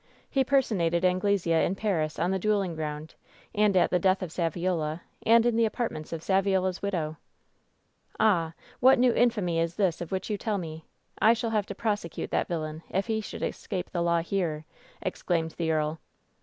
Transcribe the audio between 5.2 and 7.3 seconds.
and in the apartments of Saviola's widow!"